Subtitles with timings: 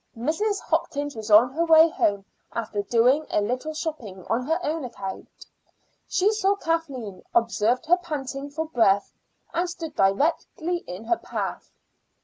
[0.17, 0.59] Mrs.
[0.61, 5.27] Hopkins was on her way home after doing a little shopping on her own account.
[6.07, 9.13] She saw Kathleen, observed her panting for breath,
[9.53, 11.69] and stood directly in her path.